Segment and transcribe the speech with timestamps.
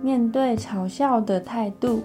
[0.00, 2.02] 面对嘲笑的态度。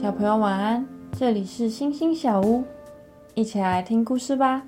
[0.00, 2.62] 小朋友晚安，这里是星星小屋，
[3.34, 4.62] 一起来听故事吧。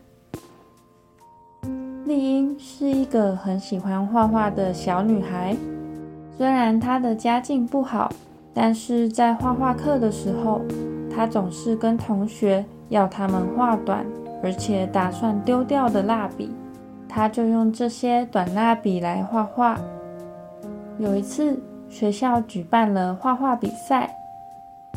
[2.04, 5.56] 丽英是一个很喜欢画画的小女孩，
[6.36, 8.12] 虽然她的家境不好，
[8.52, 10.60] 但是在画画课的时候，
[11.14, 14.04] 她总是跟同学要他们画短，
[14.42, 16.50] 而且打算丢掉的蜡笔。
[17.08, 19.80] 她就用这些短蜡笔来画画。
[21.02, 24.08] 有一次，学校举办了画画比赛，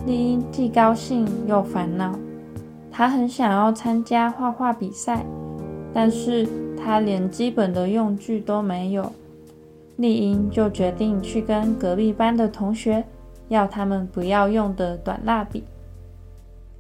[0.05, 2.13] 丽英既高兴又烦恼。
[2.91, 5.25] 她很想要参加画画比赛，
[5.91, 9.11] 但是她连基本的用具都没有。
[9.95, 13.03] 丽英就决定去跟隔壁班的同学
[13.47, 15.63] 要他们不要用的短蜡笔。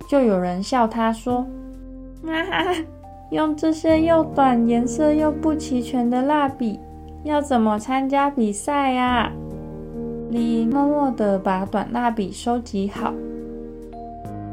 [0.07, 1.47] 就有人笑她说
[2.23, 2.75] ：“哈哈。”
[3.31, 6.79] 用这些又短、颜色又不齐全的蜡笔，
[7.25, 9.31] 要怎么参加比赛呀？
[10.29, 13.11] 丽英默默地把短蜡笔收集好。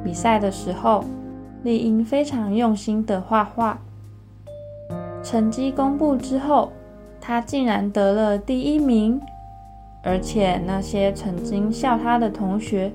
[0.03, 1.05] 比赛的时候，
[1.63, 3.79] 丽英非常用心地画画。
[5.23, 6.73] 成绩公布之后，
[7.21, 9.21] 她竟然得了第一名，
[10.03, 12.91] 而且那些曾经笑她的同学，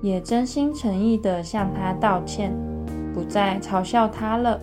[0.00, 2.50] 也真心诚意地向她道歉，
[3.12, 4.58] 不再嘲笑她了。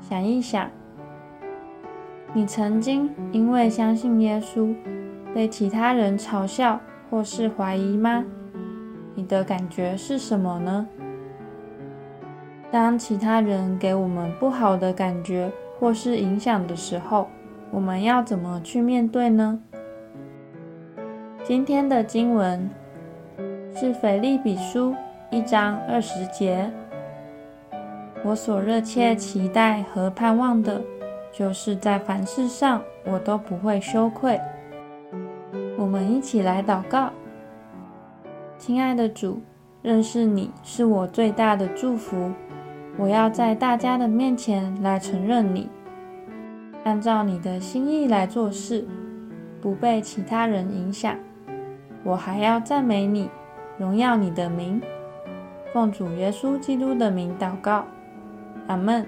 [0.00, 0.68] 想一想，
[2.34, 4.74] 你曾经因为相信耶稣，
[5.34, 6.80] 被其他人嘲笑
[7.10, 8.24] 或是怀疑吗？
[9.14, 10.88] 你的感觉是什么呢？
[12.70, 17.28] 当其他人给我们不好的感觉或是影响的时候，
[17.70, 19.60] 我们要怎么去面对呢？
[21.44, 22.70] 今天的经文
[23.74, 24.94] 是腓利比书
[25.30, 26.70] 一章二十节。
[28.24, 30.80] 我所热切期待和盼望的，
[31.32, 34.38] 就是在凡事上我都不会羞愧。
[35.78, 37.10] 我们一起来祷告，
[38.58, 39.40] 亲爱的主，
[39.80, 42.30] 认识你是我最大的祝福。
[42.98, 45.68] 我要在大家的面前来承认你，
[46.84, 48.86] 按照你的心意来做事，
[49.60, 51.16] 不被其他人影响。
[52.04, 53.30] 我还要赞美你，
[53.78, 54.80] 荣耀你的名，
[55.72, 57.86] 奉主耶稣基督的名祷告。
[58.66, 59.06] 阿门。